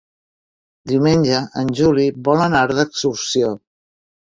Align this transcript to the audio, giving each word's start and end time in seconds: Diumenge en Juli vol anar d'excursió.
Diumenge 0.93 1.43
en 1.63 1.71
Juli 1.83 2.09
vol 2.31 2.45
anar 2.49 2.67
d'excursió. 2.77 3.59